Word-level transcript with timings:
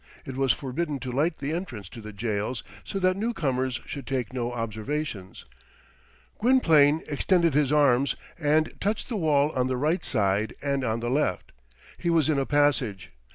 It 0.25 0.35
was 0.35 0.51
forbidden 0.51 0.97
to 1.01 1.11
light 1.11 1.37
the 1.37 1.53
entrance 1.53 1.87
to 1.89 2.01
the 2.01 2.11
jails, 2.11 2.63
so 2.83 2.97
that 2.97 3.13
the 3.13 3.19
newcomers 3.19 3.81
should 3.85 4.07
take 4.07 4.33
no 4.33 4.51
observations. 4.51 5.45
Gwynplaine 6.39 7.01
extended 7.07 7.53
his 7.53 7.71
arms, 7.71 8.15
and 8.39 8.73
touched 8.81 9.09
the 9.09 9.15
wall 9.15 9.51
on 9.51 9.67
the 9.67 9.77
right 9.77 10.03
side 10.03 10.55
and 10.59 10.83
on 10.83 11.01
the 11.01 11.11
left. 11.11 11.51
He 11.99 12.09
was 12.09 12.29
in 12.29 12.39
a 12.39 12.47
passage. 12.47 13.11